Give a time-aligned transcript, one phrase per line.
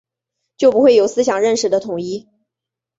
[0.57, 2.27] 就不会有思想认识的统一